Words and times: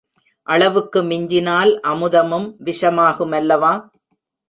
அளவுக்கு 0.47 0.99
மிஞ்சினால் 1.03 1.71
அமுதமும் 1.83 2.49
விஷயமாகுமல்லவா? 2.65 3.73